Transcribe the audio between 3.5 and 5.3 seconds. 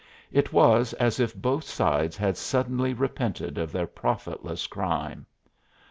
of their profitless crime.